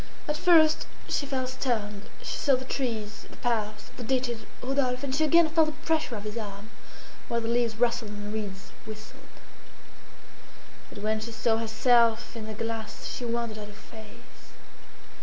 [0.27, 5.13] At first she felt stunned; she saw the trees, the paths, the ditches, Rodolphe, and
[5.13, 6.71] she again felt the pressure of his arm,
[7.27, 9.21] while the leaves rustled and the reeds whistled.
[10.89, 14.53] But when she saw herself in the glass she wondered at her face.